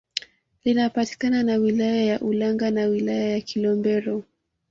Linapakana 0.65 1.43
na 1.43 1.55
wilaya 1.55 2.03
ya 2.05 2.19
Ulanga 2.21 2.71
na 2.71 2.85
wilaya 2.85 3.29
ya 3.29 3.41
Kilombero 3.41 4.23